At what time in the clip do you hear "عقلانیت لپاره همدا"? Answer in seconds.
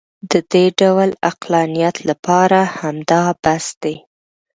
1.29-3.23